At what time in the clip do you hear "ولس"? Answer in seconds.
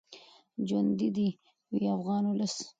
2.27-2.55